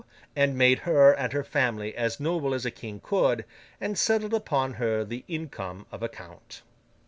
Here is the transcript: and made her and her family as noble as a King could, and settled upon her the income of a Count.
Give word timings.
and 0.35 0.57
made 0.57 0.79
her 0.79 1.11
and 1.13 1.31
her 1.31 1.43
family 1.43 1.95
as 1.95 2.19
noble 2.19 2.55
as 2.55 2.65
a 2.65 2.71
King 2.71 2.99
could, 2.99 3.45
and 3.79 3.99
settled 3.99 4.33
upon 4.33 4.73
her 4.73 5.05
the 5.05 5.23
income 5.27 5.85
of 5.91 6.01
a 6.01 6.09
Count. 6.09 6.63